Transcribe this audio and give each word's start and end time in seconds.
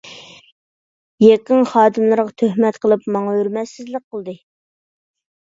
يېقىن 1.23 1.61
خادىملىرىغا 1.73 2.33
تۆھمەت 2.43 2.81
قىلىپ، 2.87 3.05
ماڭا 3.17 3.35
ھۆرمەتسىزلىك 3.37 4.09
قىلدى. 4.17 4.37